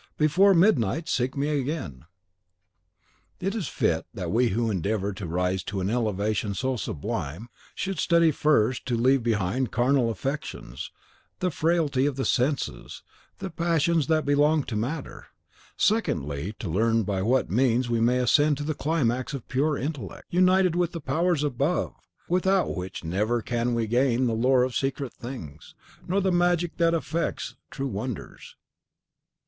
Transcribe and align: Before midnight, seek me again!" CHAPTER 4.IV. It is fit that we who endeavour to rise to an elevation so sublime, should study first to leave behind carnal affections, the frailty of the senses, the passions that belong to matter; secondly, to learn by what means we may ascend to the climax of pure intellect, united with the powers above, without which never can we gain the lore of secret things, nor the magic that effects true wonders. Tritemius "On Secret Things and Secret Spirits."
Before 0.17 0.55
midnight, 0.55 1.07
seek 1.07 1.37
me 1.37 1.49
again!" 1.49 2.05
CHAPTER 3.39 3.47
4.IV. 3.47 3.47
It 3.47 3.55
is 3.55 3.67
fit 3.67 4.05
that 4.15 4.31
we 4.31 4.47
who 4.49 4.71
endeavour 4.71 5.13
to 5.13 5.27
rise 5.27 5.61
to 5.65 5.79
an 5.79 5.91
elevation 5.91 6.55
so 6.55 6.75
sublime, 6.75 7.49
should 7.75 7.99
study 7.99 8.31
first 8.31 8.87
to 8.87 8.97
leave 8.97 9.21
behind 9.21 9.69
carnal 9.71 10.09
affections, 10.09 10.89
the 11.37 11.51
frailty 11.51 12.07
of 12.07 12.15
the 12.15 12.25
senses, 12.25 13.03
the 13.37 13.51
passions 13.51 14.07
that 14.07 14.25
belong 14.25 14.63
to 14.63 14.75
matter; 14.75 15.27
secondly, 15.77 16.55
to 16.57 16.67
learn 16.67 17.03
by 17.03 17.21
what 17.21 17.51
means 17.51 17.87
we 17.87 18.01
may 18.01 18.17
ascend 18.17 18.57
to 18.57 18.63
the 18.63 18.73
climax 18.73 19.35
of 19.35 19.47
pure 19.47 19.77
intellect, 19.77 20.25
united 20.31 20.75
with 20.75 20.93
the 20.93 20.99
powers 20.99 21.43
above, 21.43 21.93
without 22.27 22.75
which 22.75 23.03
never 23.03 23.39
can 23.39 23.75
we 23.75 23.85
gain 23.85 24.25
the 24.25 24.33
lore 24.33 24.63
of 24.63 24.75
secret 24.75 25.13
things, 25.13 25.75
nor 26.07 26.19
the 26.19 26.31
magic 26.31 26.77
that 26.77 26.95
effects 26.95 27.55
true 27.69 27.85
wonders. 27.85 27.85
Tritemius 27.91 27.93
"On 27.93 28.09
Secret 28.09 28.09
Things 28.09 28.09
and 28.09 28.39
Secret 28.41 28.41
Spirits." 28.41 28.55